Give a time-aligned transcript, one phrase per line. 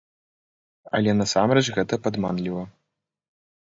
[1.01, 2.69] Але насамрэч гэта падманліва.